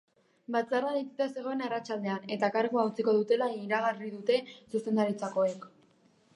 [0.53, 5.73] Batzarra deituta zegoen arratsaldean, eta kargua utziko dutela iragarri dute zuzendaritzakoek.